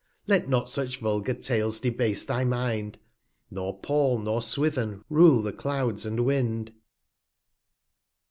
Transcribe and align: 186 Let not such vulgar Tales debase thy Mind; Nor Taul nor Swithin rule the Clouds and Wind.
186 0.25 0.29
Let 0.33 0.49
not 0.49 0.69
such 0.71 0.99
vulgar 0.99 1.33
Tales 1.35 1.79
debase 1.79 2.25
thy 2.25 2.43
Mind; 2.43 2.97
Nor 3.51 3.79
Taul 3.83 4.17
nor 4.17 4.41
Swithin 4.41 5.03
rule 5.11 5.43
the 5.43 5.53
Clouds 5.53 6.07
and 6.07 6.25
Wind. 6.25 6.73